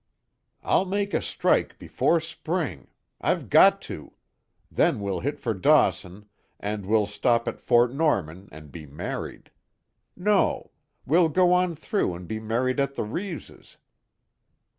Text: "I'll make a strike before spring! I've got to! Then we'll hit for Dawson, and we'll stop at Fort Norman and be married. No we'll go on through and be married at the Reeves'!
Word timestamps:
"I'll 0.63 0.85
make 0.85 1.13
a 1.13 1.21
strike 1.21 1.77
before 1.77 2.19
spring! 2.19 2.87
I've 3.21 3.51
got 3.51 3.83
to! 3.83 4.13
Then 4.71 4.99
we'll 4.99 5.19
hit 5.19 5.37
for 5.39 5.53
Dawson, 5.53 6.27
and 6.59 6.87
we'll 6.87 7.05
stop 7.05 7.47
at 7.47 7.61
Fort 7.61 7.93
Norman 7.93 8.49
and 8.51 8.71
be 8.71 8.87
married. 8.87 9.51
No 10.17 10.71
we'll 11.05 11.29
go 11.29 11.53
on 11.53 11.75
through 11.75 12.15
and 12.15 12.27
be 12.27 12.39
married 12.39 12.79
at 12.79 12.95
the 12.95 13.03
Reeves'! 13.03 13.77